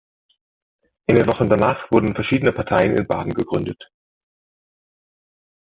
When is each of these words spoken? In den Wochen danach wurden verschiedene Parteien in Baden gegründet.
In 1.05 1.15
den 1.15 1.27
Wochen 1.27 1.47
danach 1.47 1.91
wurden 1.91 2.15
verschiedene 2.15 2.51
Parteien 2.51 2.97
in 2.97 3.05
Baden 3.05 3.35
gegründet. 3.35 3.87